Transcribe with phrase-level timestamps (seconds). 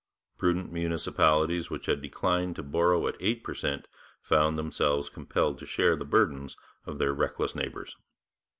[0.39, 3.87] Prudent municipalities which had declined to borrow at eight per cent
[4.19, 7.95] found themselves compelled to share the burdens of their reckless neighbours.